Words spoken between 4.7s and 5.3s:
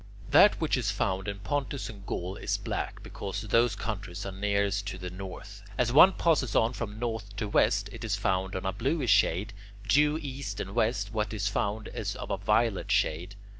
to the